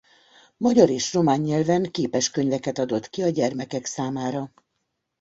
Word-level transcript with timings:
Magyar 0.57 0.89
és 0.89 1.13
román 1.13 1.39
nyelven 1.39 1.91
képeskönyveket 1.91 2.77
adott 2.77 3.09
ki 3.09 3.23
a 3.23 3.29
gyermekek 3.29 3.85
számára. 3.85 4.51